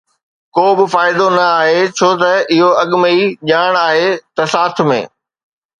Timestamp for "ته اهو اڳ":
2.21-2.89